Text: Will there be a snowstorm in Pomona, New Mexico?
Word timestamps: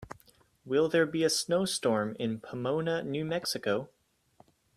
Will 0.65 0.89
there 0.89 1.05
be 1.05 1.23
a 1.23 1.29
snowstorm 1.29 2.15
in 2.17 2.39
Pomona, 2.39 3.03
New 3.03 3.23
Mexico? 3.23 3.87